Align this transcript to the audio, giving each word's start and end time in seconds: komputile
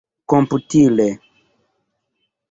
komputile 0.35 1.09